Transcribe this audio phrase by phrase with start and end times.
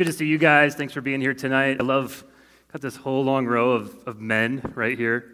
[0.00, 0.74] good to see you guys.
[0.74, 1.76] Thanks for being here tonight.
[1.78, 2.24] I love,
[2.72, 5.32] got this whole long row of, of men right here.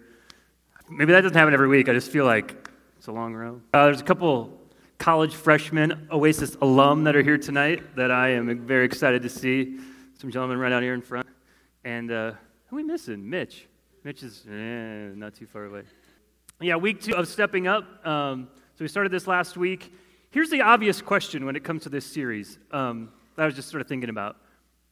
[0.90, 1.88] Maybe that doesn't happen every week.
[1.88, 3.60] I just feel like it's a long row.
[3.72, 4.60] Uh, there's a couple
[4.98, 9.78] college freshmen, Oasis alum that are here tonight that I am very excited to see.
[10.18, 11.28] Some gentlemen right out here in front.
[11.84, 12.32] And uh,
[12.66, 13.30] who are we missing?
[13.30, 13.68] Mitch.
[14.02, 15.82] Mitch is eh, not too far away.
[16.60, 18.04] Yeah, week two of Stepping Up.
[18.04, 19.92] Um, so we started this last week.
[20.32, 23.68] Here's the obvious question when it comes to this series um, that I was just
[23.68, 24.38] sort of thinking about.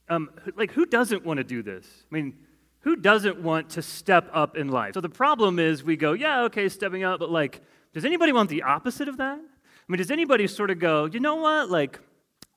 [0.08, 1.86] Um, like, who doesn't want to do this?
[2.10, 2.34] I mean,
[2.80, 4.94] who doesn't want to step up in life?
[4.94, 7.62] So the problem is we go, yeah, okay, stepping up, but like,
[7.94, 9.38] does anybody want the opposite of that?
[9.38, 11.70] I mean, does anybody sort of go, you know what?
[11.70, 12.00] Like,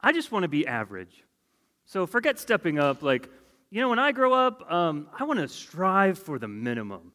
[0.01, 1.23] I just want to be average.
[1.85, 3.01] So forget stepping up.
[3.01, 3.29] Like,
[3.69, 7.13] you know, when I grow up, um, I want to strive for the minimum.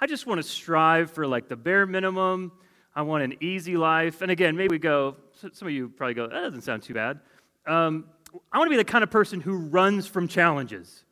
[0.00, 2.52] I just want to strive for like the bare minimum.
[2.94, 4.22] I want an easy life.
[4.22, 7.20] And again, maybe we go, some of you probably go, that doesn't sound too bad.
[7.66, 8.06] Um,
[8.52, 11.04] I want to be the kind of person who runs from challenges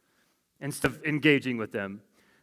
[0.61, 2.01] instead of engaging with them.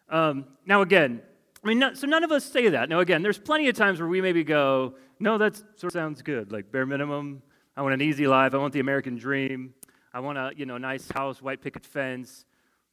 [0.10, 1.22] Um, now, again,
[1.64, 2.90] I mean, not, so none of us say that.
[2.90, 6.22] Now, again, there's plenty of times where we maybe go, no, that sort of sounds
[6.22, 6.52] good.
[6.52, 7.42] Like bare minimum,
[7.78, 8.54] I want an easy life.
[8.54, 9.74] I want the American dream.
[10.14, 12.46] I want a you know nice house, white picket fence.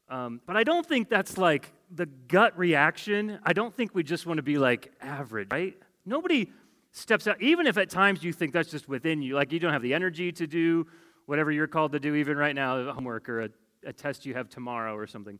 [0.09, 3.39] Um, but I don't think that's like the gut reaction.
[3.43, 5.77] I don't think we just want to be like average, right?
[6.07, 6.51] Nobody
[6.93, 9.73] steps out, even if at times you think that's just within you, like you don't
[9.73, 10.87] have the energy to do
[11.29, 13.51] whatever you're called to do, even right now, homework or a,
[13.85, 15.39] a test you have tomorrow or something.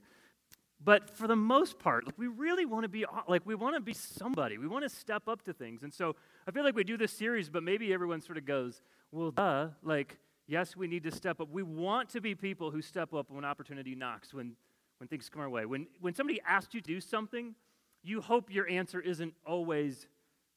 [0.85, 3.81] But for the most part, like, we really want to be like we want to
[3.81, 4.59] be somebody.
[4.59, 5.83] We want to step up to things.
[5.83, 6.15] And so
[6.47, 9.69] I feel like we do this series, but maybe everyone sort of goes, "Well, duh,
[9.83, 11.49] like yes, we need to step up.
[11.51, 14.57] We want to be people who step up when opportunity knocks, when
[14.99, 15.65] when things come our way.
[15.65, 17.55] When when somebody asks you to do something,
[18.03, 20.07] you hope your answer isn't always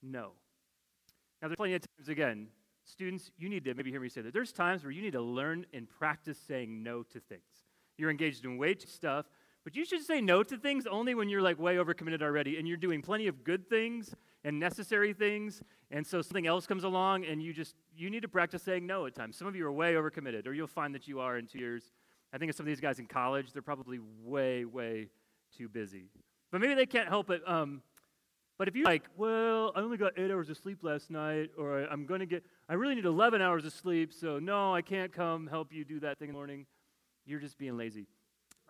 [0.04, 0.34] no.
[1.42, 2.50] Now, there's plenty of times again
[2.92, 4.34] Students, you need to maybe hear me say that.
[4.34, 7.42] There's times where you need to learn and practice saying no to things.
[7.98, 9.28] You're engaged in way too stuff,
[9.64, 12.68] but you should say no to things only when you're like way overcommitted already and
[12.68, 15.64] you're doing plenty of good things and necessary things.
[15.90, 19.06] And so something else comes along and you just, you need to practice saying no
[19.06, 19.38] at times.
[19.38, 21.94] Some of you are way overcommitted, or you'll find that you are in two years.
[22.34, 25.08] I think of some of these guys in college, they're probably way, way
[25.58, 26.10] too busy.
[26.52, 27.42] But maybe they can't help it.
[27.48, 27.84] Um,
[28.62, 31.80] but if you're like, well, I only got eight hours of sleep last night, or
[31.86, 35.12] I'm going to get, I really need 11 hours of sleep, so no, I can't
[35.12, 36.68] come help you do that thing in the morning,
[37.26, 38.06] you're just being lazy.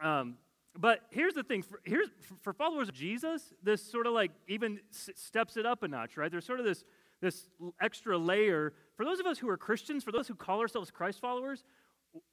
[0.02, 0.36] Um,
[0.78, 2.08] but here's the thing for, here's,
[2.42, 6.32] for followers of Jesus, this sort of like even steps it up a notch, right?
[6.32, 6.86] There's sort of this,
[7.20, 7.50] this
[7.82, 8.72] extra layer.
[8.96, 11.66] For those of us who are Christians, for those who call ourselves Christ followers,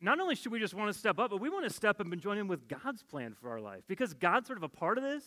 [0.01, 2.07] not only should we just want to step up, but we want to step up
[2.07, 4.97] and join in with God's plan for our life because God's sort of a part
[4.97, 5.25] of this.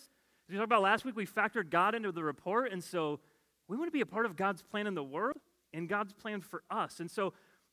[0.51, 3.21] We talked about last week, we factored God into the report, and so
[3.69, 5.37] we want to be a part of God's plan in the world
[5.73, 6.99] and God's plan for us.
[6.99, 7.31] And so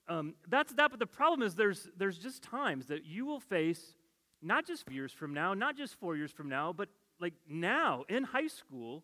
[0.08, 0.92] um, that's that.
[0.92, 3.96] But the problem is there's there's just times that you will face
[4.40, 6.88] not just years from now, not just four years from now, but
[7.20, 9.02] like now in high school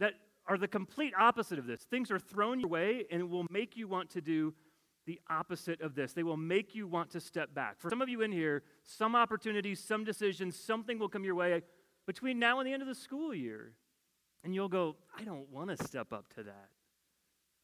[0.00, 0.14] that
[0.48, 1.82] are the complete opposite of this.
[1.82, 4.52] Things are thrown your way and it will make you want to do
[5.06, 6.12] the opposite of this.
[6.12, 7.78] They will make you want to step back.
[7.78, 11.62] For some of you in here, some opportunities, some decisions, something will come your way
[12.06, 13.72] between now and the end of the school year.
[14.44, 16.68] And you'll go, I don't want to step up to that.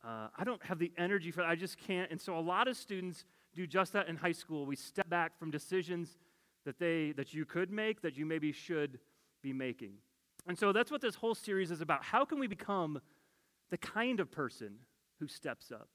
[0.05, 1.49] Uh, I don't have the energy for that.
[1.49, 2.11] I just can't.
[2.11, 4.67] And so a lot of students do just that in high school.
[4.67, 6.17] We step back from decisions
[6.65, 8.99] that, they, that you could make, that you maybe should
[9.43, 9.93] be making.
[10.47, 12.03] And so that's what this whole series is about.
[12.03, 13.01] How can we become
[13.71, 14.75] the kind of person
[15.21, 15.89] who steps up?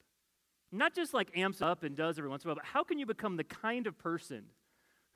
[0.72, 2.98] Not just like amps up and does every once in a while, but how can
[2.98, 4.44] you become the kind of person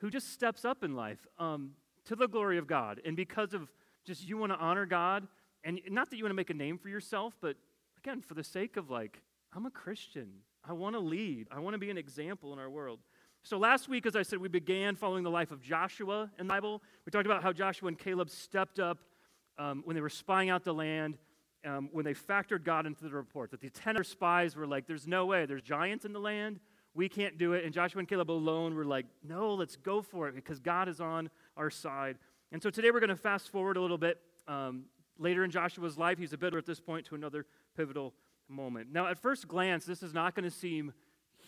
[0.01, 1.25] who just steps up in life?
[1.39, 1.71] Um,
[2.05, 3.01] to the glory of God.
[3.05, 3.71] And because of
[4.05, 5.27] just you want to honor God,
[5.63, 7.55] and not that you want to make a name for yourself, but
[7.97, 9.21] again, for the sake of like,
[9.55, 10.29] I'm a Christian.
[10.67, 11.47] I want to lead.
[11.51, 12.99] I want to be an example in our world.
[13.43, 16.53] So last week, as I said, we began following the life of Joshua in the
[16.53, 16.81] Bible.
[17.05, 18.99] We talked about how Joshua and Caleb stepped up
[19.57, 21.17] um, when they were spying out the land,
[21.65, 23.51] um, when they factored God into the report.
[23.51, 25.45] That the ten spies were like, "There's no way.
[25.45, 26.61] There's giants in the land.
[26.93, 30.29] We can't do it." And Joshua and Caleb alone were like, "No, let's go for
[30.29, 32.17] it because God is on our side.
[32.51, 34.19] And so today we're going to fast forward a little bit.
[34.47, 34.85] Um,
[35.17, 37.45] later in Joshua's life, he's a bit at this point to another
[37.75, 38.13] pivotal
[38.47, 38.91] moment.
[38.91, 40.93] Now, at first glance, this is not going to seem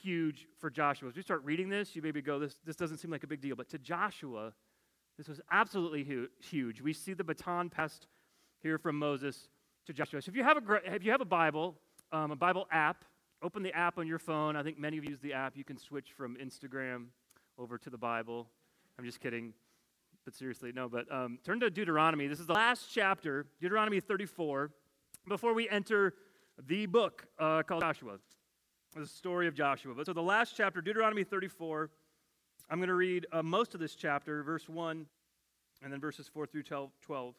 [0.01, 1.09] huge for Joshua.
[1.09, 3.41] As we start reading this, you maybe go, this, this doesn't seem like a big
[3.41, 3.55] deal.
[3.55, 4.53] But to Joshua,
[5.17, 6.81] this was absolutely hu- huge.
[6.81, 8.07] We see the baton passed
[8.61, 9.47] here from Moses
[9.85, 10.21] to Joshua.
[10.21, 11.75] So if you have a, if you have a Bible,
[12.11, 13.05] um, a Bible app,
[13.41, 14.55] open the app on your phone.
[14.55, 15.55] I think many of you use the app.
[15.55, 17.05] You can switch from Instagram
[17.57, 18.47] over to the Bible.
[18.97, 19.53] I'm just kidding
[20.25, 20.89] but seriously, no.
[20.89, 22.27] But um, turn to Deuteronomy.
[22.27, 24.71] This is the last chapter, Deuteronomy 34,
[25.27, 26.15] before we enter
[26.67, 28.17] the book uh, called Joshua,
[28.95, 29.93] the story of Joshua.
[29.95, 31.91] But so the last chapter, Deuteronomy 34,
[32.69, 35.05] I'm going to read uh, most of this chapter, verse 1,
[35.83, 37.35] and then verses 4 through 12.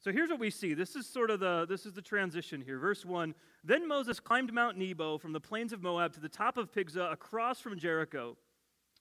[0.00, 0.74] So here's what we see.
[0.74, 2.78] This is sort of the this is the transition here.
[2.78, 3.34] Verse 1.
[3.64, 7.10] Then Moses climbed Mount Nebo from the plains of Moab to the top of Pisgah
[7.10, 8.36] across from Jericho.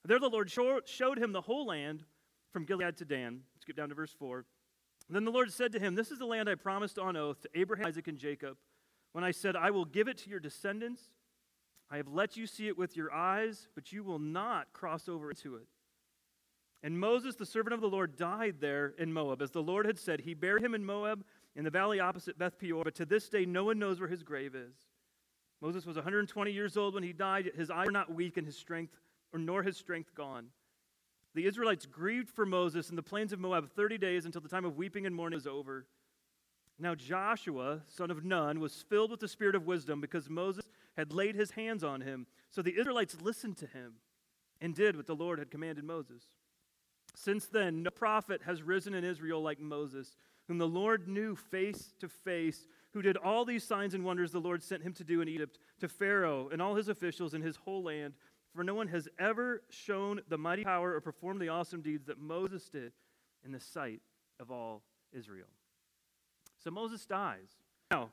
[0.03, 2.03] There the Lord showed him the whole land
[2.51, 3.41] from Gilead to Dan.
[3.59, 4.45] Skip down to verse 4.
[5.09, 7.49] Then the Lord said to him, This is the land I promised on oath to
[7.55, 8.57] Abraham, Isaac, and Jacob,
[9.13, 11.01] when I said, I will give it to your descendants.
[11.89, 15.29] I have let you see it with your eyes, but you will not cross over
[15.29, 15.67] into it.
[16.83, 19.41] And Moses, the servant of the Lord, died there in Moab.
[19.41, 21.23] As the Lord had said, he buried him in Moab
[21.55, 24.23] in the valley opposite Beth Peor, but to this day no one knows where his
[24.23, 24.75] grave is.
[25.61, 27.51] Moses was 120 years old when he died.
[27.55, 28.93] His eyes were not weak and his strength,
[29.33, 30.47] or nor his strength gone.
[31.37, 34.65] The Israelites grieved for Moses in the plains of Moab 30 days until the time
[34.65, 35.85] of weeping and mourning was over.
[36.79, 40.65] Now Joshua, son of Nun, was filled with the spirit of wisdom because Moses
[40.97, 42.25] had laid his hands on him.
[42.49, 43.97] So the Israelites listened to him
[44.61, 46.23] and did what the Lord had commanded Moses.
[47.13, 50.15] Since then, no prophet has risen in Israel like Moses,
[50.47, 54.39] whom the Lord knew face to face, who did all these signs and wonders the
[54.39, 57.57] Lord sent him to do in Egypt, to Pharaoh and all his officials in his
[57.57, 58.15] whole land.
[58.55, 62.19] For no one has ever shown the mighty power or performed the awesome deeds that
[62.19, 62.91] Moses did
[63.45, 64.01] in the sight
[64.39, 64.81] of all
[65.13, 65.47] Israel.
[66.63, 67.55] So Moses dies.
[67.91, 68.09] Now,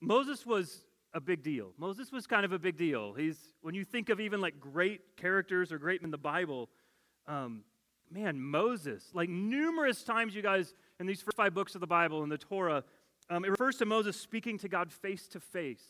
[0.00, 1.72] Moses was a big deal.
[1.78, 3.12] Moses was kind of a big deal.
[3.12, 6.68] He's when you think of even like great characters or great men in the Bible,
[7.26, 7.62] um,
[8.10, 9.10] man, Moses.
[9.14, 12.38] Like numerous times, you guys in these first five books of the Bible in the
[12.38, 12.84] Torah,
[13.30, 15.84] um, it refers to Moses speaking to God face to face.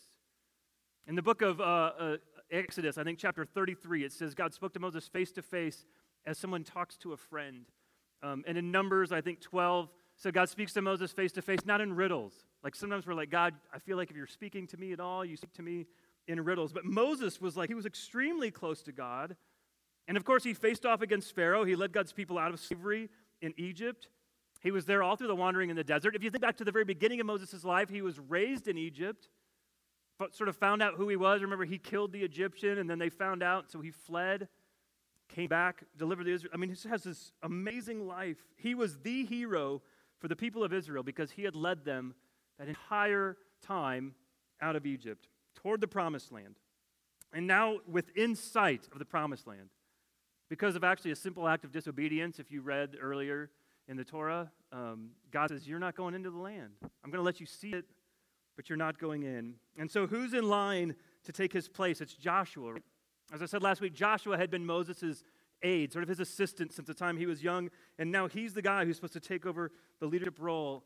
[1.06, 2.16] In the book of uh, uh,
[2.52, 5.86] Exodus, I think chapter 33, it says God spoke to Moses face to face
[6.26, 7.64] as someone talks to a friend.
[8.22, 11.60] Um, and in Numbers, I think 12, so God speaks to Moses face to face,
[11.64, 12.34] not in riddles.
[12.62, 15.24] Like sometimes we're like, God, I feel like if you're speaking to me at all,
[15.24, 15.86] you speak to me
[16.28, 16.72] in riddles.
[16.72, 19.36] But Moses was like, he was extremely close to God.
[20.06, 21.64] And of course, he faced off against Pharaoh.
[21.64, 23.08] He led God's people out of slavery
[23.40, 24.08] in Egypt.
[24.60, 26.14] He was there all through the wandering in the desert.
[26.14, 28.78] If you think back to the very beginning of Moses' life, he was raised in
[28.78, 29.28] Egypt,
[30.30, 31.42] sort of found out who he was.
[31.42, 34.48] Remember, he killed the Egyptian, and then they found out, so he fled,
[35.28, 36.52] came back, delivered the Israel.
[36.54, 38.38] I mean, he has this amazing life.
[38.56, 39.82] He was the hero
[40.18, 42.14] for the people of Israel because he had led them
[42.58, 43.36] that entire
[43.66, 44.14] time
[44.60, 46.56] out of Egypt toward the promised land.
[47.32, 49.70] And now, within sight of the promised land,
[50.48, 53.50] because of actually a simple act of disobedience, if you read earlier
[53.88, 56.72] in the Torah, um, God says, You're not going into the land.
[56.82, 57.86] I'm going to let you see it,
[58.56, 59.54] but you're not going in.
[59.76, 60.94] And so, who's in line
[61.24, 62.00] to take his place?
[62.00, 62.74] It's Joshua.
[63.32, 65.22] As I said last week, Joshua had been Moses'
[65.62, 68.62] aide, sort of his assistant since the time he was young, and now he's the
[68.62, 69.70] guy who's supposed to take over
[70.00, 70.84] the leadership role.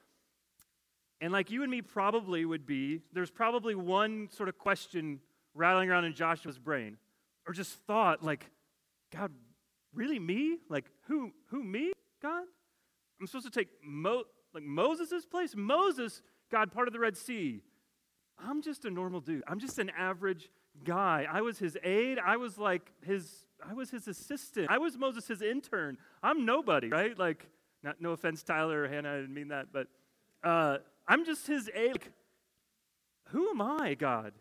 [1.21, 5.21] And like you and me probably would be, there's probably one sort of question
[5.55, 6.99] rattling around in Joshua's brain,
[7.47, 8.47] or just thought like,
[9.13, 9.33] God,
[9.95, 10.59] really me?
[10.69, 11.33] Like who?
[11.47, 11.93] Who me?
[12.23, 12.45] God?
[13.21, 15.55] I'm supposed to take Mo- like Moses' place?
[15.57, 17.63] Moses, God, part of the Red Sea.
[18.39, 19.43] I'm just a normal dude.
[19.49, 20.51] I'm just an average
[20.85, 21.27] guy.
[21.31, 22.19] I was his aide.
[22.19, 24.69] I was like his I was his assistant.
[24.71, 25.97] I was Moses' his intern.
[26.23, 27.19] I'm nobody, right?
[27.19, 27.49] Like,
[27.83, 29.89] not, no offense, Tyler or Hannah, I didn't mean that, but
[30.45, 30.79] uh,
[31.09, 31.93] I'm just his aide.
[31.93, 32.13] Like,
[33.29, 34.33] who am I, God?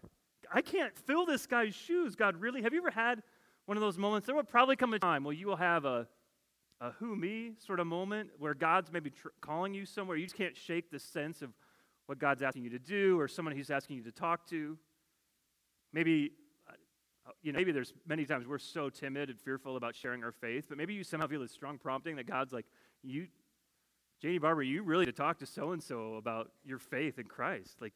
[0.53, 2.15] I can't fill this guy's shoes.
[2.15, 2.61] God, really?
[2.61, 3.23] Have you ever had
[3.65, 4.27] one of those moments?
[4.27, 6.07] There will probably come a time where you will have a,
[6.81, 10.17] a who me sort of moment where God's maybe tr- calling you somewhere.
[10.17, 11.51] You just can't shake the sense of
[12.05, 14.77] what God's asking you to do or someone he's asking you to talk to.
[15.93, 16.31] Maybe
[17.27, 20.31] uh, you know, maybe there's many times we're so timid and fearful about sharing our
[20.31, 22.65] faith, but maybe you somehow feel a strong prompting that God's like,
[23.01, 23.27] you,
[24.21, 27.81] Janie Barber, you really to talk to so and so about your faith in Christ.
[27.81, 27.93] Like,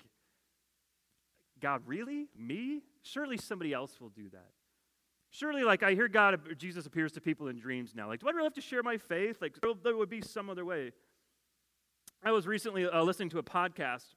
[1.60, 2.28] God, really?
[2.38, 2.82] Me?
[3.04, 4.52] Surely somebody else will do that.
[5.32, 8.08] Surely, like, I hear God, Jesus appears to people in dreams now.
[8.08, 9.42] Like, do I really have to share my faith?
[9.42, 10.92] Like, there would be some other way.
[12.22, 14.08] I was recently uh, listening to a podcast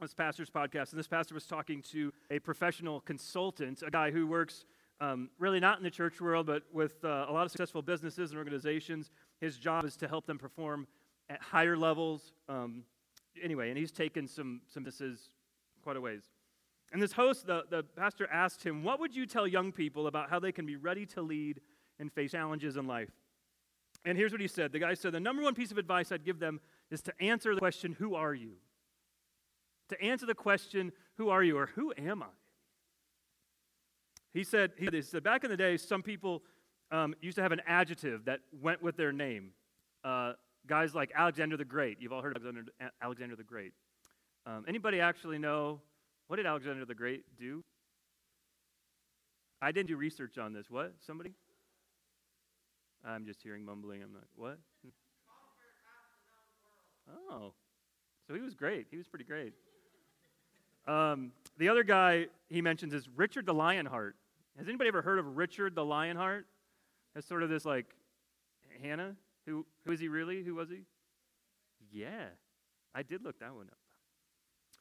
[0.00, 4.26] this pastor's podcast, and this pastor was talking to a professional consultant, a guy who
[4.26, 4.64] works
[5.00, 8.30] um, really not in the church world, but with uh, a lot of successful businesses
[8.30, 9.10] and organizations.
[9.40, 10.88] His job is to help them perform
[11.30, 12.32] at higher levels.
[12.48, 12.82] Um,
[13.40, 15.30] anyway, and he's taken some, some businesses
[15.84, 16.22] quite a ways.
[16.92, 20.28] And this host, the, the pastor asked him, What would you tell young people about
[20.28, 21.60] how they can be ready to lead
[22.00, 23.10] and face challenges in life?
[24.04, 26.24] And here's what he said The guy said, The number one piece of advice I'd
[26.24, 28.52] give them is to answer the question, Who are you?
[29.88, 31.56] to answer the question, Who are you?
[31.56, 32.26] or Who am I?
[34.32, 36.42] He said, he said back in the day, some people
[36.90, 39.50] um, used to have an adjective that went with their name.
[40.04, 40.34] Uh,
[40.66, 41.98] guys like Alexander the Great.
[42.00, 42.70] You've all heard of Alexander,
[43.02, 43.72] Alexander the Great.
[44.46, 45.80] Um, anybody actually know
[46.26, 47.64] what did Alexander the Great do?
[49.60, 50.70] I didn't do research on this.
[50.70, 50.94] What?
[51.04, 51.32] Somebody?
[53.04, 54.02] I'm just hearing mumbling.
[54.02, 54.58] I'm like, what?
[57.30, 57.52] Oh,
[58.26, 58.86] so he was great.
[58.90, 59.54] He was pretty great.
[60.86, 64.16] Um, the other guy he mentions is Richard the Lionheart.
[64.56, 66.46] Has anybody ever heard of Richard the Lionheart?
[67.16, 67.86] As sort of this like
[68.82, 69.16] Hannah.
[69.46, 70.42] Who who is he really?
[70.42, 70.82] Who was he?
[71.90, 72.26] Yeah,
[72.94, 73.78] I did look that one up.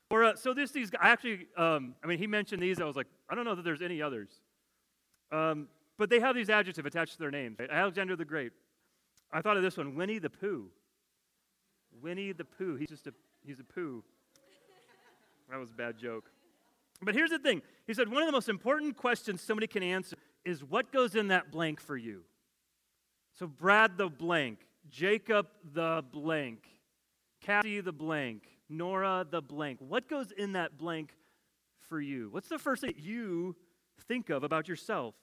[0.10, 2.82] Or uh, so this these I actually um, I mean he mentioned these.
[2.82, 4.30] I was like I don't know that there's any others.
[5.32, 5.68] Um,
[5.98, 7.60] but they have these adjectives attached to their names.
[7.60, 7.70] Right?
[7.70, 8.52] Alexander the Great.
[9.32, 10.70] I thought of this one, Winnie the Pooh.
[12.08, 12.78] Winnie the Pooh.
[12.78, 13.14] He's just a
[13.46, 14.02] he's a poo.
[15.50, 16.32] That was a bad joke.
[17.02, 17.62] But here's the thing.
[17.86, 21.28] He said one of the most important questions somebody can answer is what goes in
[21.28, 22.22] that blank for you.
[23.38, 24.60] So Brad the blank,
[24.90, 26.60] Jacob the blank,
[27.42, 29.80] Cassie the blank, Nora the blank.
[29.82, 31.12] What goes in that blank
[31.90, 32.30] for you?
[32.32, 33.54] What's the first thing you
[34.08, 35.14] think of about yourself?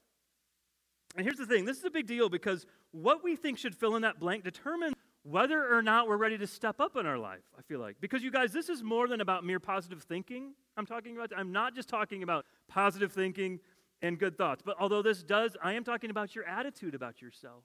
[1.16, 3.96] And here's the thing this is a big deal because what we think should fill
[3.96, 4.93] in that blank determines
[5.24, 7.96] whether or not we're ready to step up in our life, I feel like.
[8.00, 10.52] Because you guys, this is more than about mere positive thinking.
[10.76, 13.58] I'm talking about, I'm not just talking about positive thinking
[14.02, 17.64] and good thoughts, but although this does, I am talking about your attitude about yourself.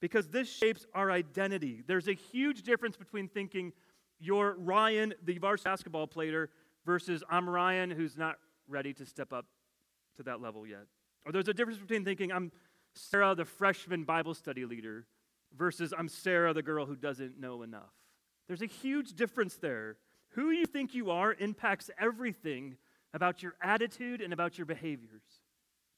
[0.00, 1.82] Because this shapes our identity.
[1.86, 3.72] There's a huge difference between thinking
[4.18, 6.50] you're Ryan, the varsity basketball player,
[6.84, 9.46] versus I'm Ryan, who's not ready to step up
[10.16, 10.86] to that level yet.
[11.24, 12.50] Or there's a difference between thinking I'm
[12.94, 15.06] Sarah, the freshman Bible study leader,
[15.56, 17.92] versus I'm Sarah, the girl who doesn't know enough.
[18.46, 19.96] There's a huge difference there.
[20.30, 22.76] Who you think you are impacts everything
[23.12, 25.22] about your attitude and about your behaviors.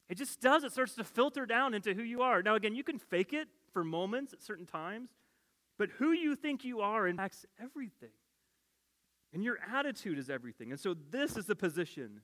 [0.09, 0.63] It just does.
[0.63, 2.43] It starts to filter down into who you are.
[2.43, 5.11] Now, again, you can fake it for moments at certain times,
[5.79, 8.11] but who you think you are impacts everything.
[9.33, 10.71] And your attitude is everything.
[10.71, 12.21] And so, this is the position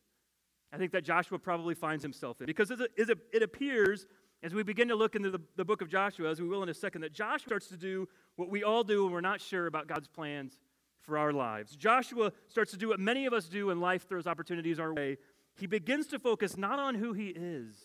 [0.72, 2.46] I think that Joshua probably finds himself in.
[2.46, 4.06] Because it appears
[4.42, 6.68] as we begin to look into the, the book of Joshua, as we will in
[6.68, 9.66] a second, that Joshua starts to do what we all do when we're not sure
[9.66, 10.58] about God's plans
[11.02, 11.76] for our lives.
[11.76, 15.18] Joshua starts to do what many of us do when life throws opportunities our way.
[15.56, 17.76] He begins to focus not on who he is,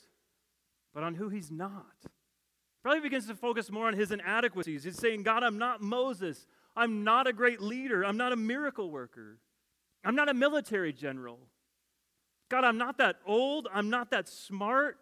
[0.94, 1.86] but on who he's not.
[2.82, 4.84] Probably begins to focus more on his inadequacies.
[4.84, 6.48] He's saying, God, I'm not Moses.
[6.76, 8.04] I'm not a great leader.
[8.06, 9.40] I'm not a miracle worker.
[10.06, 11.40] I'm not a military general.
[12.50, 13.68] God, I'm not that old.
[13.74, 14.98] I'm not that smart.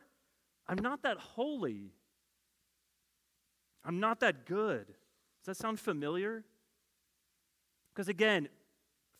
[0.67, 1.91] I'm not that holy.
[3.83, 4.87] I'm not that good.
[4.87, 6.43] Does that sound familiar?
[7.93, 8.49] Because again,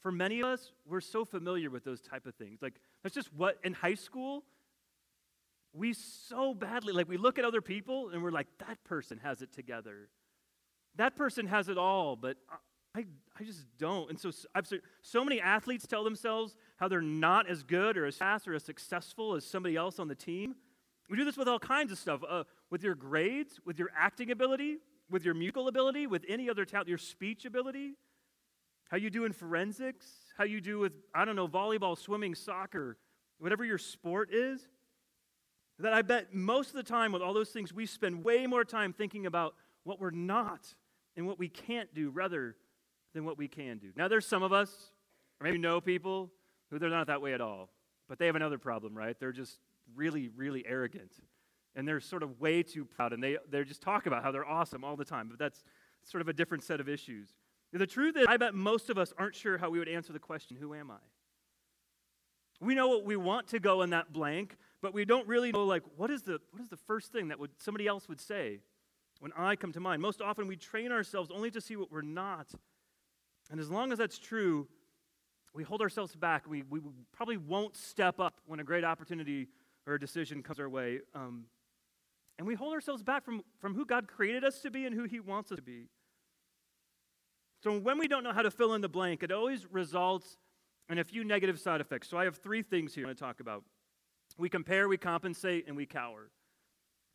[0.02, 2.62] for many of us, we're so familiar with those type of things.
[2.62, 4.44] Like, that's just what, in high school,
[5.74, 9.42] we so badly, like, we look at other people and we're like, that person has
[9.42, 10.10] it together.
[10.96, 12.38] That person has it all, but
[12.96, 13.06] I,
[13.40, 14.10] I just don't.
[14.10, 14.72] And so I've
[15.02, 18.64] so many athletes tell themselves how they're not as good or as fast or as
[18.64, 20.56] successful as somebody else on the team.
[21.10, 24.32] We do this with all kinds of stuff uh, with your grades, with your acting
[24.32, 24.78] ability,
[25.10, 27.94] with your musical ability, with any other talent, your speech ability,
[28.90, 30.08] how you do in forensics,
[30.38, 32.98] how you do with, I don't know, volleyball, swimming, soccer,
[33.40, 34.68] whatever your sport is.
[35.80, 38.64] That I bet most of the time with all those things, we spend way more
[38.64, 40.74] time thinking about what we're not
[41.18, 42.56] and what we can't do rather
[43.14, 43.92] than what we can do.
[43.96, 44.92] Now, there's some of us,
[45.40, 46.32] or maybe know people,
[46.70, 47.70] who they're not that way at all.
[48.08, 49.18] But they have another problem, right?
[49.20, 49.60] They're just
[49.94, 51.12] really, really arrogant.
[51.76, 53.14] And they're sort of way too proud.
[53.14, 55.28] And they, they just talk about how they're awesome all the time.
[55.30, 55.64] But that's
[56.04, 57.30] sort of a different set of issues.
[57.74, 60.20] The truth is, I bet most of us aren't sure how we would answer the
[60.20, 60.98] question, Who am I?
[62.62, 65.66] We know what we want to go in that blank, but we don't really know,
[65.66, 68.62] like, what is the, what is the first thing that would, somebody else would say
[69.20, 70.02] when I come to mind?
[70.02, 72.48] Most often, we train ourselves only to see what we're not.
[73.52, 74.70] And as long as that's true,
[75.54, 76.48] we hold ourselves back.
[76.48, 76.80] We, we
[77.12, 79.48] probably won't step up when a great opportunity
[79.88, 81.00] or a decision comes our way.
[81.14, 81.46] Um,
[82.38, 85.04] and we hold ourselves back from, from who God created us to be and who
[85.04, 85.88] He wants us to be.
[87.64, 90.38] So when we don't know how to fill in the blank, it always results
[90.90, 92.10] in a few negative side effects.
[92.10, 93.64] So I have three things here I want to talk about.
[94.38, 96.30] We compare, we compensate, and we cower.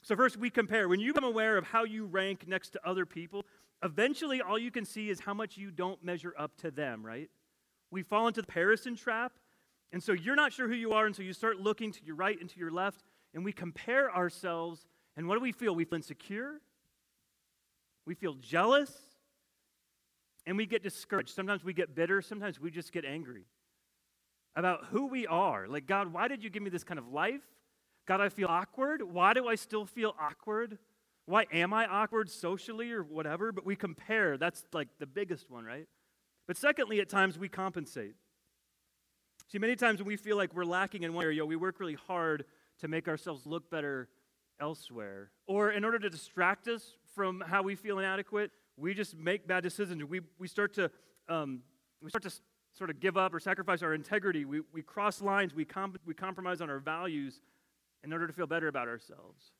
[0.02, 0.88] So first, we compare.
[0.88, 3.44] When you become aware of how you rank next to other people,
[3.84, 7.28] eventually all you can see is how much you don't measure up to them, right?
[7.90, 9.32] We fall into the comparison trap
[9.92, 12.16] and so you're not sure who you are, and so you start looking to your
[12.16, 13.02] right and to your left,
[13.34, 14.86] and we compare ourselves.
[15.16, 15.74] And what do we feel?
[15.74, 16.60] We feel insecure,
[18.06, 18.92] we feel jealous,
[20.46, 21.30] and we get discouraged.
[21.30, 23.44] Sometimes we get bitter, sometimes we just get angry
[24.56, 25.68] about who we are.
[25.68, 27.42] Like, God, why did you give me this kind of life?
[28.06, 29.02] God, I feel awkward.
[29.02, 30.78] Why do I still feel awkward?
[31.26, 33.52] Why am I awkward socially or whatever?
[33.52, 34.36] But we compare.
[34.36, 35.86] That's like the biggest one, right?
[36.48, 38.14] But secondly, at times we compensate.
[39.50, 41.96] See, many times when we feel like we're lacking in one area, we work really
[42.06, 42.44] hard
[42.78, 44.08] to make ourselves look better
[44.60, 45.32] elsewhere.
[45.48, 49.64] Or in order to distract us from how we feel inadequate, we just make bad
[49.64, 50.04] decisions.
[50.04, 50.88] We, we, start to,
[51.28, 51.62] um,
[52.00, 52.32] we start to
[52.72, 54.44] sort of give up or sacrifice our integrity.
[54.44, 55.52] We, we cross lines.
[55.52, 57.40] We, comp- we compromise on our values
[58.04, 59.50] in order to feel better about ourselves.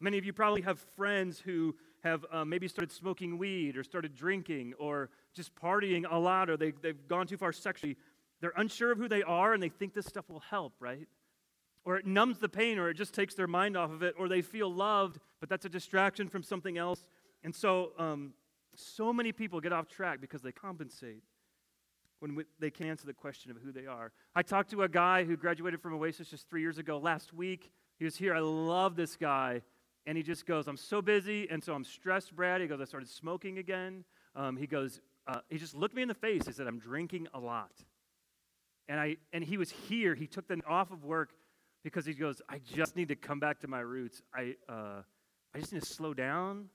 [0.00, 4.16] Many of you probably have friends who have uh, maybe started smoking weed or started
[4.16, 7.96] drinking or just partying a lot or they, they've gone too far sexually.
[8.42, 11.08] They're unsure of who they are and they think this stuff will help, right?
[11.84, 14.28] Or it numbs the pain or it just takes their mind off of it or
[14.28, 17.08] they feel loved, but that's a distraction from something else.
[17.44, 18.34] And so, um,
[18.74, 21.22] so many people get off track because they compensate
[22.18, 24.10] when we, they can answer the question of who they are.
[24.34, 27.70] I talked to a guy who graduated from Oasis just three years ago last week.
[27.98, 28.34] He was here.
[28.34, 29.62] I love this guy.
[30.04, 32.60] And he just goes, I'm so busy, and so I'm stressed, Brad.
[32.60, 34.04] He goes, I started smoking again.
[34.34, 36.44] Um, he goes, uh, he just looked me in the face.
[36.46, 37.70] He said, I'm drinking a lot.
[38.88, 40.14] And, I, and he was here.
[40.14, 41.30] He took the off of work
[41.84, 44.22] because he goes, I just need to come back to my roots.
[44.34, 45.02] I, uh,
[45.54, 46.68] I just need to slow down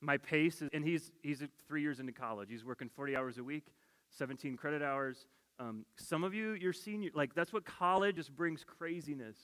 [0.00, 0.62] my pace.
[0.62, 2.48] Is, and he's, he's three years into college.
[2.50, 3.66] He's working 40 hours a week,
[4.10, 5.26] 17 credit hours.
[5.58, 9.36] Um, some of you, you're senior, like that's what college just brings craziness.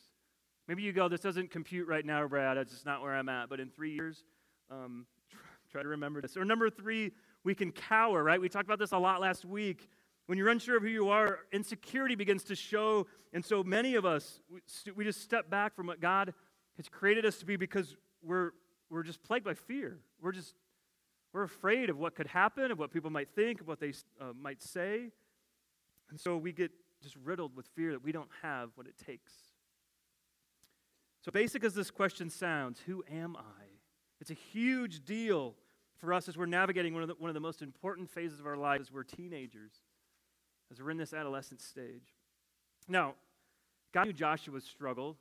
[0.66, 2.58] Maybe you go, this doesn't compute right now, Brad.
[2.58, 3.48] That's just not where I'm at.
[3.48, 4.24] But in three years,
[4.70, 5.06] um,
[5.70, 6.36] try to remember this.
[6.36, 7.12] Or number three,
[7.44, 8.40] we can cower, right?
[8.40, 9.88] We talked about this a lot last week.
[10.28, 13.06] When you're unsure of who you are, insecurity begins to show.
[13.32, 14.42] And so many of us,
[14.94, 16.34] we just step back from what God
[16.76, 18.50] has created us to be because we're,
[18.90, 20.00] we're just plagued by fear.
[20.20, 20.54] We're just,
[21.32, 24.34] we're afraid of what could happen, of what people might think, of what they uh,
[24.38, 25.12] might say.
[26.10, 29.32] And so we get just riddled with fear that we don't have what it takes.
[31.24, 33.64] So, basic as this question sounds, who am I?
[34.20, 35.54] It's a huge deal
[35.96, 38.46] for us as we're navigating one of the, one of the most important phases of
[38.46, 39.72] our lives as we're teenagers,
[40.70, 42.14] as we're in this adolescent stage.
[42.88, 43.14] Now,
[43.92, 45.16] God knew Joshua's struggle.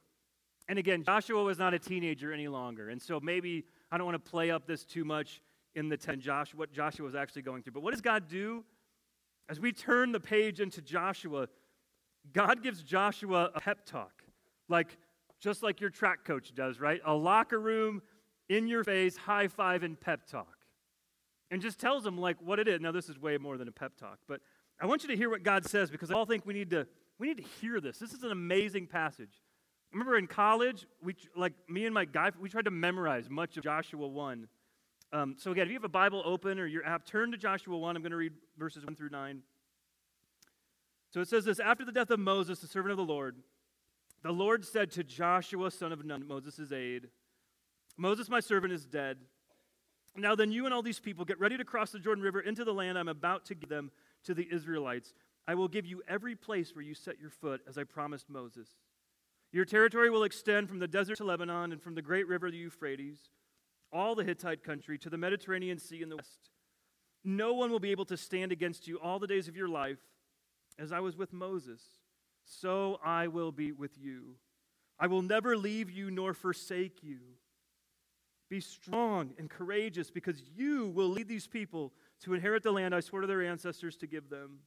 [0.69, 2.89] And again, Joshua was not a teenager any longer.
[2.89, 5.41] And so maybe I don't want to play up this too much
[5.75, 7.73] in the 10 Joshua, what Joshua was actually going through.
[7.73, 8.63] But what does God do?
[9.47, 11.47] As we turn the page into Joshua,
[12.33, 14.23] God gives Joshua a pep talk.
[14.67, 14.97] Like,
[15.39, 16.99] just like your track coach does, right?
[17.05, 18.01] A locker room,
[18.49, 20.55] in your face, high five, and pep talk.
[21.51, 22.81] And just tells him like what it is.
[22.81, 24.41] Now, this is way more than a pep talk, but
[24.79, 26.87] I want you to hear what God says because I all think we need to
[27.19, 27.97] we need to hear this.
[27.97, 29.41] This is an amazing passage.
[29.91, 33.63] Remember in college, we like me and my guy, we tried to memorize much of
[33.63, 34.47] Joshua 1.
[35.13, 37.77] Um, so again, if you have a Bible open or your app, turn to Joshua
[37.77, 37.95] 1.
[37.95, 39.41] I'm going to read verses 1 through 9.
[41.09, 43.37] So it says this After the death of Moses, the servant of the Lord,
[44.23, 47.07] the Lord said to Joshua, son of Nun, Moses' aide,
[47.95, 49.17] Moses, my servant, is dead.
[50.15, 52.65] Now then, you and all these people get ready to cross the Jordan River into
[52.65, 53.91] the land I'm about to give them
[54.27, 55.13] to the Israelites.
[55.47, 58.69] I will give you every place where you set your foot, as I promised Moses.
[59.51, 62.57] Your territory will extend from the desert to Lebanon and from the great river, the
[62.57, 63.29] Euphrates,
[63.91, 66.51] all the Hittite country, to the Mediterranean Sea in the west.
[67.23, 69.99] No one will be able to stand against you all the days of your life,
[70.77, 71.81] as I was with Moses
[72.47, 74.35] so I will be with you.
[74.99, 77.19] I will never leave you nor forsake you.
[78.49, 81.91] Be strong and courageous because you will lead these people
[82.23, 84.59] to inherit the land I swore to their ancestors to give them.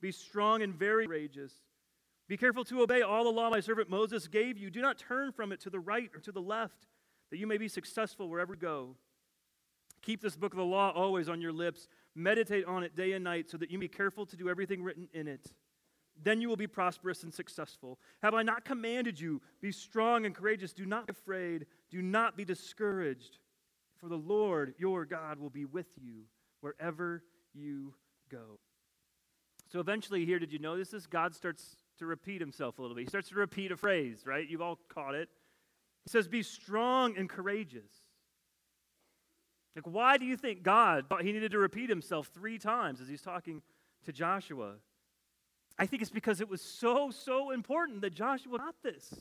[0.00, 1.52] Be strong and very courageous.
[2.28, 4.70] Be careful to obey all the law my servant Moses gave you.
[4.70, 6.86] Do not turn from it to the right or to the left,
[7.30, 8.96] that you may be successful wherever you go.
[10.02, 11.88] Keep this book of the law always on your lips.
[12.14, 14.82] Meditate on it day and night so that you may be careful to do everything
[14.82, 15.52] written in it.
[16.20, 17.98] Then you will be prosperous and successful.
[18.22, 19.40] Have I not commanded you?
[19.60, 20.72] Be strong and courageous.
[20.72, 21.66] Do not be afraid.
[21.90, 23.38] Do not be discouraged.
[23.98, 26.24] For the Lord your God will be with you
[26.62, 27.22] wherever
[27.52, 27.92] you
[28.30, 28.58] go.
[29.70, 31.06] So eventually, here, did you notice this?
[31.06, 33.02] God starts to repeat himself a little bit.
[33.02, 34.48] He starts to repeat a phrase, right?
[34.48, 35.28] You've all caught it.
[36.04, 37.90] He says, Be strong and courageous.
[39.76, 43.08] Like, why do you think God thought he needed to repeat himself three times as
[43.08, 43.62] he's talking
[44.04, 44.74] to Joshua?
[45.78, 49.14] I think it's because it was so, so important that Joshua got this.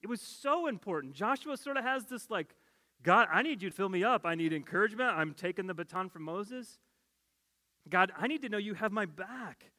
[0.00, 1.14] It was so important.
[1.14, 2.54] Joshua sort of has this like,
[3.02, 4.26] God, I need you to fill me up.
[4.26, 5.10] I need encouragement.
[5.10, 6.78] I'm taking the baton from Moses.
[7.88, 9.70] God, I need to know you have my back.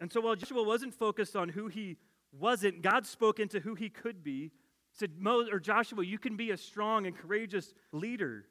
[0.00, 1.96] And so while Joshua wasn't focused on who he
[2.32, 4.50] wasn't, God spoke into who he could be.
[4.92, 8.46] Said, Mo, or Joshua, you can be a strong and courageous leader.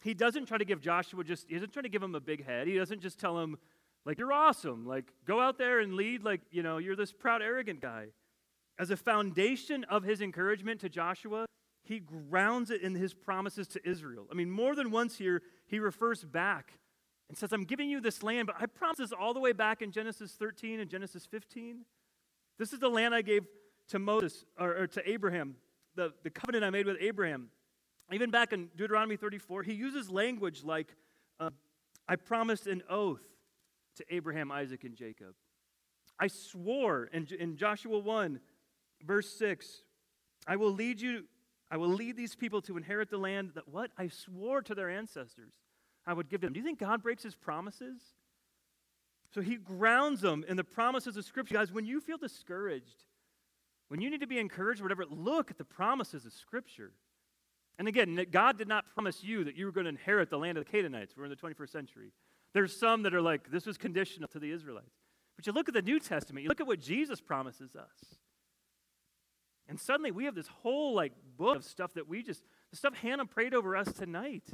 [0.00, 2.44] He doesn't try to give Joshua just, he doesn't try to give him a big
[2.44, 2.66] head.
[2.66, 3.58] He doesn't just tell him,
[4.06, 4.86] like, you're awesome.
[4.86, 8.06] Like, go out there and lead like, you know, you're this proud, arrogant guy.
[8.78, 11.46] As a foundation of his encouragement to Joshua,
[11.82, 14.26] he grounds it in his promises to Israel.
[14.30, 16.78] I mean, more than once here, he refers back
[17.28, 19.82] and says, I'm giving you this land, but I promise this all the way back
[19.82, 21.84] in Genesis 13 and Genesis 15.
[22.58, 23.46] This is the land I gave
[23.88, 25.56] to Moses, or, or to Abraham,
[25.96, 27.48] the, the covenant I made with Abraham.
[28.12, 30.94] Even back in Deuteronomy 34, he uses language like,
[31.40, 31.50] uh,
[32.08, 33.22] I promised an oath
[33.96, 35.34] to Abraham, Isaac, and Jacob.
[36.18, 38.40] I swore in, in Joshua 1,
[39.04, 39.82] verse 6,
[40.46, 41.24] I will lead you,
[41.72, 43.90] I will lead these people to inherit the land that what?
[43.96, 45.54] I swore to their ancestors
[46.06, 46.52] I would give them.
[46.52, 48.00] Do you think God breaks his promises?
[49.32, 51.54] So he grounds them in the promises of Scripture.
[51.54, 53.04] Guys, when you feel discouraged,
[53.88, 56.92] when you need to be encouraged, whatever, look at the promises of Scripture.
[57.78, 60.58] And again, God did not promise you that you were going to inherit the land
[60.58, 61.14] of the Canaanites.
[61.16, 62.12] We're in the 21st century.
[62.52, 64.98] There's some that are like, this was conditional to the Israelites.
[65.36, 68.18] But you look at the New Testament, you look at what Jesus promises us.
[69.72, 72.92] And suddenly we have this whole like book of stuff that we just, the stuff
[72.92, 74.44] Hannah prayed over us tonight.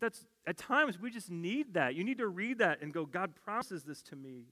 [0.00, 1.94] That's at times we just need that.
[1.96, 4.46] You need to read that and go, God promises this to me.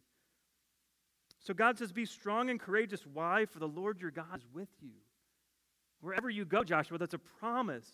[1.39, 3.07] So God says, Be strong and courageous.
[3.07, 3.47] Why?
[3.47, 4.91] For the Lord your God is with you.
[6.03, 7.89] Wherever you go, Joshua, that's a promise.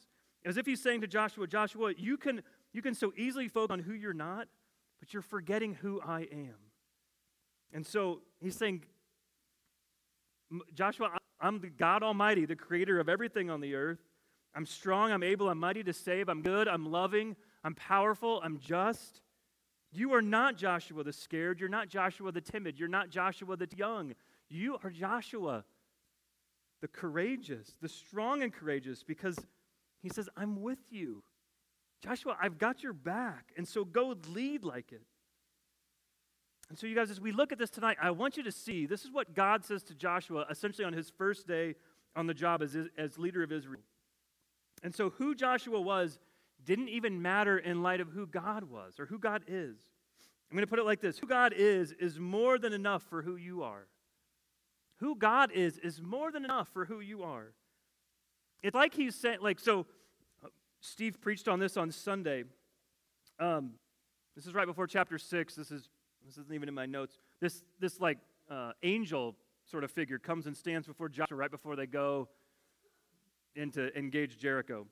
[0.45, 3.79] As if he's saying to Joshua, Joshua, you can, you can so easily focus on
[3.79, 4.49] who you're not,
[4.99, 6.57] but you're forgetting who I am.
[7.73, 8.83] And so he's saying,
[10.75, 11.11] Joshua,
[11.47, 14.01] I'm the God Almighty, the creator of everything on the earth.
[14.55, 18.59] I'm strong, I'm able, I'm mighty to save, I'm good, I'm loving, I'm powerful, I'm
[18.59, 19.21] just.
[19.93, 21.61] You are not Joshua the scared.
[21.61, 22.79] You're not Joshua the timid.
[22.79, 24.15] You're not Joshua the young.
[24.49, 25.65] You are Joshua
[26.83, 29.39] the courageous, the strong and courageous, because
[30.03, 31.23] he says, I'm with you.
[32.03, 33.53] Joshua, I've got your back.
[33.57, 35.03] And so go lead like it.
[36.69, 38.87] And so, you guys, as we look at this tonight, I want you to see
[38.87, 41.75] this is what God says to Joshua essentially on his first day
[42.17, 43.83] on the job as, as leader of Israel.
[44.83, 46.19] And so, who Joshua was
[46.65, 49.77] didn't even matter in light of who God was or who God is.
[50.51, 53.23] I'm going to put it like this Who God is is more than enough for
[53.23, 53.87] who you are.
[54.99, 57.53] Who God is is more than enough for who you are.
[58.63, 59.87] It's like he's saying, like, so
[60.81, 62.45] Steve preached on this on Sunday.
[63.39, 63.73] Um,
[64.35, 65.55] this is right before chapter 6.
[65.55, 65.89] This is
[66.27, 67.19] this isn't even in my notes.
[67.41, 68.19] This this like
[68.51, 72.29] uh, angel sort of figure comes and stands before Joshua right before they go
[73.55, 74.87] in to engage Jericho.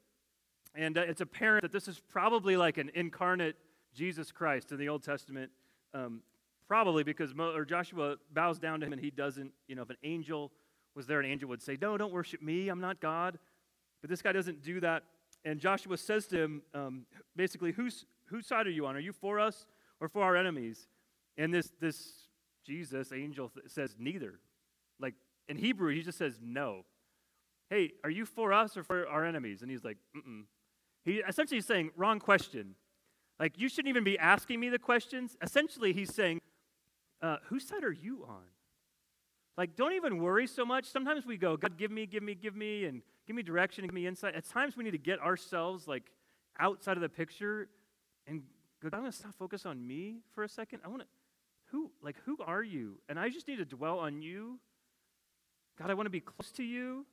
[0.74, 3.56] And uh, it's apparent that this is probably like an incarnate
[3.94, 5.50] Jesus Christ in the Old Testament,
[5.92, 6.22] um,
[6.66, 9.52] probably because Mo, or Joshua bows down to him and he doesn't.
[9.68, 10.50] You know, if an angel
[10.94, 13.38] was there, an angel would say, No, don't worship me, I'm not God.
[14.00, 15.04] But this guy doesn't do that.
[15.44, 18.96] And Joshua says to him, um, basically, whose, whose side are you on?
[18.96, 19.66] Are you for us
[20.00, 20.88] or for our enemies?
[21.36, 22.12] And this, this
[22.66, 24.40] Jesus angel th- says, Neither.
[25.00, 25.14] Like
[25.48, 26.84] in Hebrew, he just says, No
[27.70, 29.62] hey, are you for us or for our enemies?
[29.62, 30.44] And he's like, mm
[31.04, 32.74] He essentially is saying, wrong question.
[33.38, 35.36] Like, you shouldn't even be asking me the questions.
[35.42, 36.40] Essentially, he's saying,
[37.20, 38.44] uh, whose side are you on?
[39.58, 40.84] Like, don't even worry so much.
[40.84, 43.90] Sometimes we go, God, give me, give me, give me, and give me direction and
[43.90, 44.34] give me insight.
[44.34, 46.04] At times, we need to get ourselves, like,
[46.60, 47.68] outside of the picture
[48.28, 48.42] and
[48.80, 50.80] go, I'm going to stop focus on me for a second.
[50.84, 51.08] I want to,
[51.74, 53.00] who, like, who are you?
[53.08, 54.60] And I just need to dwell on you.
[55.76, 57.04] God, I want to be close to you.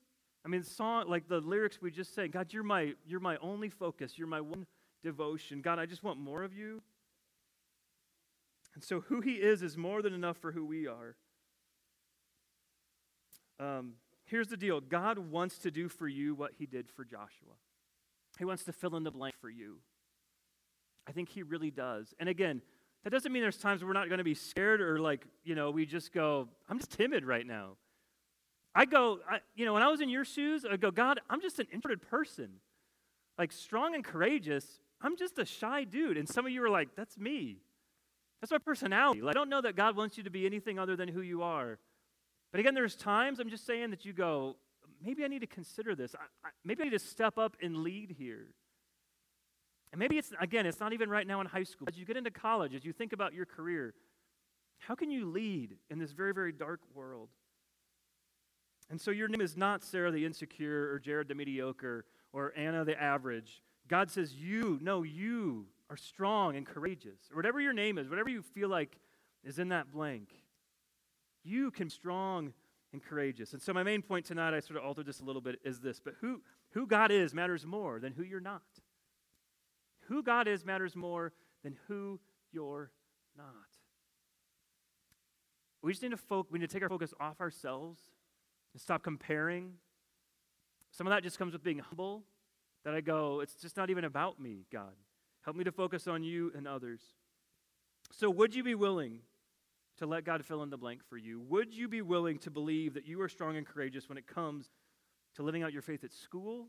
[0.45, 3.69] I mean, song like the lyrics we just sang, God, you're my you're my only
[3.69, 4.19] focus.
[4.19, 4.67] You're my one
[5.04, 5.62] devotion.
[5.62, 6.84] God, I just want more of you.
[8.76, 11.15] And so who he is is more than enough for who we are.
[13.60, 13.93] Um,
[14.26, 17.56] here's the deal God wants to do for you what he did for Joshua,
[18.38, 19.78] he wants to fill in the blank for you.
[21.08, 22.13] I think he really does.
[22.19, 22.62] And again,
[23.03, 25.71] that doesn't mean there's times we're not going to be scared or like, you know,
[25.71, 27.77] we just go, I'm just timid right now.
[28.73, 31.41] I go, I, you know, when I was in your shoes, I go, God, I'm
[31.41, 32.49] just an introverted person.
[33.37, 36.17] Like strong and courageous, I'm just a shy dude.
[36.17, 37.57] And some of you are like, that's me.
[38.39, 39.21] That's my personality.
[39.21, 41.43] Like, I don't know that God wants you to be anything other than who you
[41.43, 41.79] are.
[42.51, 44.57] But again, there's times I'm just saying that you go,
[45.03, 46.15] maybe I need to consider this.
[46.15, 48.47] I, I, maybe I need to step up and lead here.
[49.91, 51.88] And maybe it's, again, it's not even right now in high school.
[51.88, 53.93] As you get into college, as you think about your career,
[54.80, 57.30] how can you lead in this very, very dark world?
[58.89, 62.84] And so your name is not Sarah the insecure or Jared the mediocre or Anna
[62.84, 63.62] the average.
[63.88, 67.19] God says, You, no, you are strong and courageous.
[67.32, 68.97] Or whatever your name is, whatever you feel like
[69.43, 70.30] is in that blank,
[71.43, 72.54] you can strong
[72.93, 73.54] and courageous.
[73.54, 75.80] And so my main point tonight, I sort of altered this a little bit, is
[75.80, 75.99] this.
[75.99, 78.62] But who, who God is matters more than who you're not.
[80.12, 81.32] Who God is matters more
[81.63, 82.19] than who
[82.52, 82.91] you're
[83.38, 83.47] not.
[85.82, 88.02] We just need to, fo- we need to take our focus off ourselves
[88.74, 89.76] and stop comparing.
[90.91, 92.24] Some of that just comes with being humble,
[92.84, 94.91] that I go, it's just not even about me, God.
[95.45, 97.00] Help me to focus on you and others.
[98.12, 99.19] So, would you be willing
[100.00, 101.39] to let God fill in the blank for you?
[101.47, 104.71] Would you be willing to believe that you are strong and courageous when it comes
[105.36, 106.67] to living out your faith at school,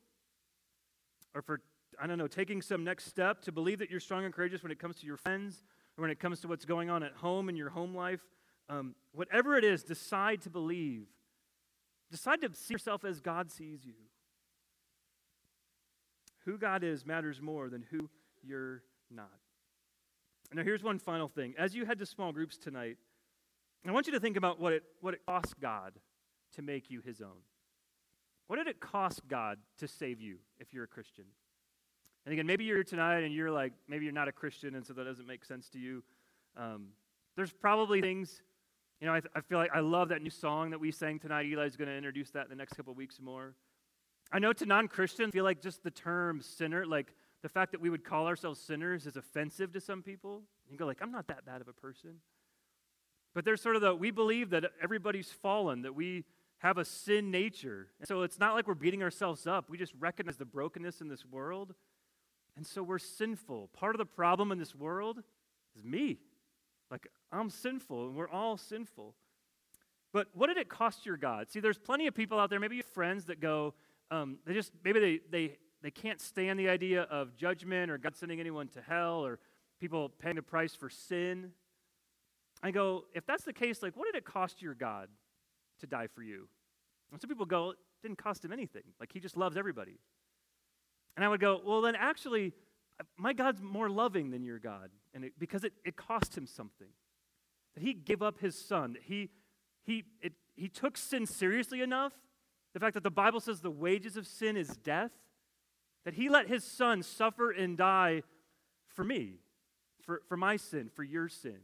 [1.34, 1.60] or for,
[2.00, 4.72] I don't know, taking some next step to believe that you're strong and courageous when
[4.72, 5.64] it comes to your friends
[5.96, 8.20] or when it comes to what's going on at home in your home life.
[8.68, 11.06] Um, whatever it is, decide to believe.
[12.10, 13.94] Decide to see yourself as God sees you.
[16.44, 18.08] Who God is matters more than who
[18.42, 19.30] you're not.
[20.52, 21.54] Now, here's one final thing.
[21.56, 22.98] As you head to small groups tonight,
[23.86, 25.94] I want you to think about what it, what it cost God
[26.54, 27.42] to make you his own.
[28.46, 31.24] What did it cost God to save you if you're a Christian?
[32.24, 34.86] And again, maybe you're here tonight and you're like, maybe you're not a Christian, and
[34.86, 36.02] so that doesn't make sense to you.
[36.56, 36.88] Um,
[37.36, 38.42] there's probably things,
[39.00, 41.46] you know, I, I, feel like I love that new song that we sang tonight.
[41.46, 43.54] Eli's going to introduce that in the next couple weeks more.
[44.30, 47.72] I know to non Christians, I feel like just the term sinner, like the fact
[47.72, 50.42] that we would call ourselves sinners is offensive to some people.
[50.70, 52.20] You go, like, I'm not that bad of a person.
[53.34, 56.24] But there's sort of the, we believe that everybody's fallen, that we
[56.58, 57.88] have a sin nature.
[57.98, 59.68] And so it's not like we're beating ourselves up.
[59.68, 61.74] We just recognize the brokenness in this world.
[62.56, 63.70] And so we're sinful.
[63.72, 65.22] Part of the problem in this world
[65.76, 66.18] is me.
[66.90, 69.14] Like, I'm sinful, and we're all sinful.
[70.12, 71.50] But what did it cost your God?
[71.50, 73.72] See, there's plenty of people out there, maybe friends that go,
[74.10, 78.14] um, they just, maybe they, they, they can't stand the idea of judgment or God
[78.14, 79.38] sending anyone to hell or
[79.80, 81.52] people paying the price for sin.
[82.62, 85.08] I go, if that's the case, like, what did it cost your God
[85.80, 86.46] to die for you?
[87.10, 88.84] And some people go, it didn't cost him anything.
[89.00, 89.98] Like, he just loves everybody.
[91.16, 92.52] And I would go, well, then actually,
[93.16, 94.90] my God's more loving than your God.
[95.14, 96.88] And it, because it, it cost him something.
[97.74, 98.94] That he gave up his son.
[98.94, 99.30] That he,
[99.84, 102.12] he, it, he took sin seriously enough.
[102.74, 105.10] The fact that the Bible says the wages of sin is death.
[106.04, 108.22] That he let his son suffer and die
[108.88, 109.36] for me,
[110.04, 111.58] for, for my sin, for your sin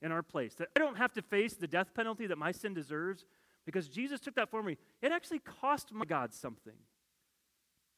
[0.00, 0.54] in our place.
[0.54, 3.24] That I don't have to face the death penalty that my sin deserves
[3.64, 4.76] because Jesus took that for me.
[5.00, 6.74] It actually cost my God something.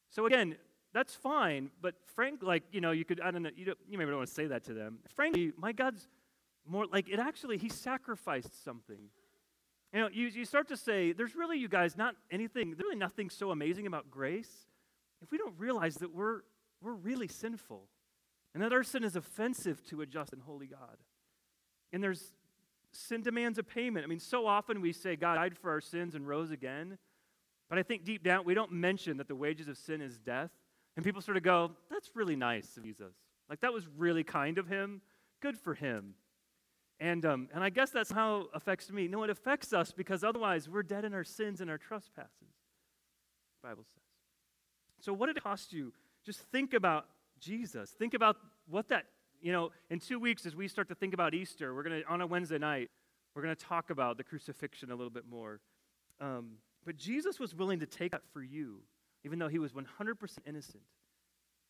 [0.09, 0.55] So again,
[0.95, 3.97] that's fine, but frank, like, you know, you could, I don't know, you, don't, you
[3.97, 4.99] maybe don't want to say that to them.
[5.13, 6.07] Frankly, my God's
[6.65, 9.09] more like, it actually, he sacrificed something.
[9.93, 12.95] You know, you, you start to say, there's really, you guys, not anything, there's really
[12.95, 14.67] nothing so amazing about grace
[15.21, 16.43] if we don't realize that we're,
[16.81, 17.83] we're really sinful
[18.53, 20.97] and that our sin is offensive to a just and holy God.
[21.91, 22.31] And there's
[22.93, 24.05] sin demands a payment.
[24.05, 26.97] I mean, so often we say God died for our sins and rose again.
[27.69, 30.51] But I think deep down, we don't mention that the wages of sin is death.
[30.95, 33.13] And people sort of go, that's really nice of Jesus.
[33.49, 35.01] Like, that was really kind of him.
[35.41, 36.15] Good for him.
[36.99, 39.07] And, um, and I guess that's how it affects me.
[39.07, 42.31] No, it affects us because otherwise we're dead in our sins and our trespasses,
[43.61, 44.01] the Bible says.
[45.01, 45.91] So, what did it cost you?
[46.25, 47.05] Just think about
[47.39, 47.91] Jesus.
[47.91, 49.05] Think about what that
[49.45, 52.07] you know, in two weeks, as we start to think about Easter, we're going to,
[52.07, 52.89] on a Wednesday night,
[53.35, 55.59] we're going to talk about the crucifixion a little bit more.
[56.19, 56.53] Um,
[56.83, 58.79] but Jesus was willing to take that for you,
[59.25, 59.87] even though he was 100%
[60.45, 60.83] innocent.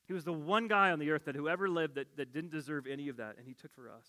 [0.07, 2.85] He was the one guy on the earth that whoever lived that, that didn't deserve
[2.85, 4.05] any of that, and he took for us.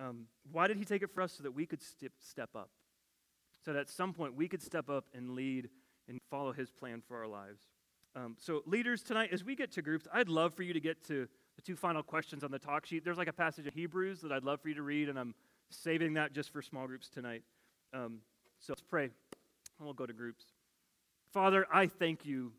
[0.00, 1.32] Um, why did he take it for us?
[1.32, 2.70] So that we could step, step up.
[3.64, 5.68] So that at some point we could step up and lead
[6.08, 7.62] and follow his plan for our lives.
[8.16, 11.02] Um, so, leaders, tonight, as we get to groups, I'd love for you to get
[11.08, 13.04] to the two final questions on the talk sheet.
[13.04, 15.34] There's like a passage of Hebrews that I'd love for you to read, and I'm
[15.70, 17.42] saving that just for small groups tonight.
[17.92, 18.18] Um,
[18.60, 19.12] so let's pray, and
[19.80, 20.53] we'll go to groups.
[21.34, 22.52] Father, I thank you.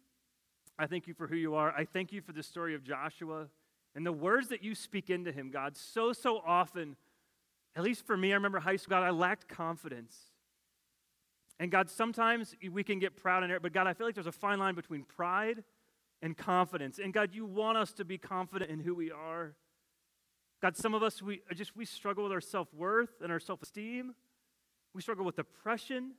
[0.77, 1.71] I thank you for who you are.
[1.71, 3.47] I thank you for the story of Joshua
[3.95, 5.77] and the words that you speak into him, God.
[5.77, 6.97] So, so often,
[7.77, 10.17] at least for me, I remember high school, God, I lacked confidence.
[11.57, 14.27] And God, sometimes we can get proud in it, but God, I feel like there's
[14.27, 15.63] a fine line between pride
[16.21, 16.99] and confidence.
[17.01, 19.53] And God, you want us to be confident in who we are.
[20.61, 24.15] God, some of us, we just we struggle with our self-worth and our self-esteem.
[24.93, 26.15] We struggle with depression.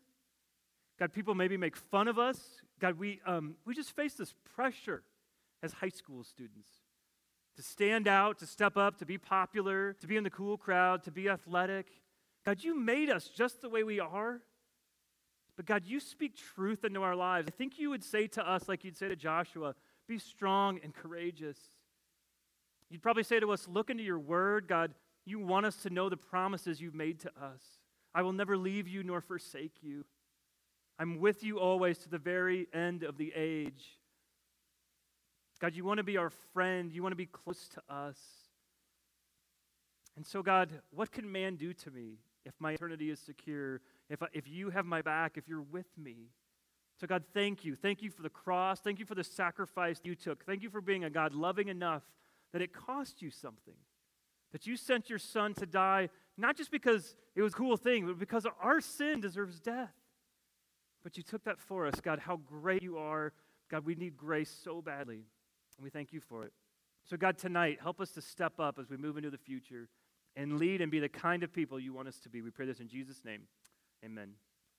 [0.98, 2.40] God, people maybe make fun of us.
[2.80, 5.02] God, we, um, we just face this pressure
[5.62, 6.68] as high school students
[7.56, 11.02] to stand out, to step up, to be popular, to be in the cool crowd,
[11.04, 11.86] to be athletic.
[12.44, 14.40] God, you made us just the way we are.
[15.56, 17.48] But God, you speak truth into our lives.
[17.48, 19.74] I think you would say to us, like you'd say to Joshua,
[20.06, 21.58] be strong and courageous.
[22.90, 24.92] You'd probably say to us, Look into your word, God.
[25.24, 27.62] You want us to know the promises you've made to us.
[28.14, 30.04] I will never leave you nor forsake you.
[30.98, 33.98] I'm with you always to the very end of the age.
[35.60, 36.92] God, you want to be our friend.
[36.92, 38.18] You want to be close to us.
[40.16, 43.80] And so, God, what can man do to me if my eternity is secure?
[44.08, 46.30] If, I, if you have my back, if you're with me?
[46.98, 47.76] So, God, thank you.
[47.76, 48.80] Thank you for the cross.
[48.80, 50.44] Thank you for the sacrifice you took.
[50.44, 52.02] Thank you for being a God loving enough
[52.52, 53.74] that it cost you something.
[54.52, 58.06] That you sent your son to die, not just because it was a cool thing,
[58.06, 59.92] but because our sin deserves death.
[61.06, 62.00] But you took that for us.
[62.02, 63.32] God, how great you are.
[63.70, 65.22] God, we need grace so badly.
[65.76, 66.52] And we thank you for it.
[67.04, 69.88] So, God, tonight, help us to step up as we move into the future
[70.34, 72.42] and lead and be the kind of people you want us to be.
[72.42, 73.42] We pray this in Jesus' name.
[74.04, 74.30] Amen.